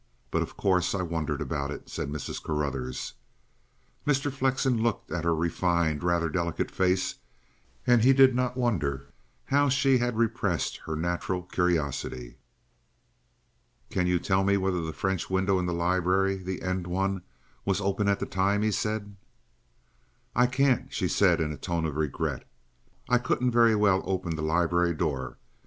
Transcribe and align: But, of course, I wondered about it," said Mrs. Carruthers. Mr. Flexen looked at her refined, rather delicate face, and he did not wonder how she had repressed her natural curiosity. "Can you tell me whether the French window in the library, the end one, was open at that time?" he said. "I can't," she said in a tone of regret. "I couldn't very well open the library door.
But, 0.31 0.41
of 0.41 0.57
course, 0.57 0.95
I 0.95 1.03
wondered 1.03 1.41
about 1.41 1.69
it," 1.69 1.87
said 1.87 2.09
Mrs. 2.09 2.41
Carruthers. 2.41 3.13
Mr. 4.03 4.31
Flexen 4.33 4.81
looked 4.81 5.11
at 5.11 5.25
her 5.25 5.35
refined, 5.35 6.01
rather 6.01 6.27
delicate 6.27 6.71
face, 6.71 7.19
and 7.85 8.03
he 8.03 8.11
did 8.11 8.33
not 8.33 8.57
wonder 8.57 9.13
how 9.45 9.69
she 9.69 9.99
had 9.99 10.17
repressed 10.17 10.77
her 10.87 10.95
natural 10.95 11.43
curiosity. 11.43 12.37
"Can 13.91 14.07
you 14.07 14.17
tell 14.17 14.43
me 14.43 14.57
whether 14.57 14.81
the 14.81 14.91
French 14.91 15.29
window 15.29 15.59
in 15.59 15.67
the 15.67 15.71
library, 15.71 16.35
the 16.37 16.63
end 16.63 16.87
one, 16.87 17.21
was 17.63 17.79
open 17.79 18.07
at 18.07 18.19
that 18.19 18.31
time?" 18.31 18.63
he 18.63 18.71
said. 18.71 19.15
"I 20.35 20.47
can't," 20.47 20.91
she 20.91 21.07
said 21.07 21.39
in 21.39 21.51
a 21.51 21.57
tone 21.57 21.85
of 21.85 21.95
regret. 21.95 22.49
"I 23.07 23.19
couldn't 23.19 23.51
very 23.51 23.75
well 23.75 24.01
open 24.05 24.35
the 24.35 24.41
library 24.41 24.95
door. 24.95 25.37